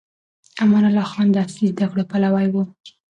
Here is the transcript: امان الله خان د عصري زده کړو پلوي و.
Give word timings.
امان 0.63 0.83
الله 0.89 1.05
خان 1.11 1.27
د 1.31 1.35
عصري 1.43 1.67
زده 1.73 1.85
کړو 1.91 2.03
پلوي 2.11 2.47
و. 2.53 2.55